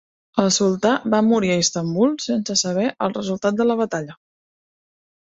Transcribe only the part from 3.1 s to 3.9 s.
resultat de la